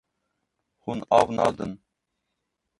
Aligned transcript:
Hûn 0.83 0.99
av 1.19 1.27
nadin. 1.35 1.73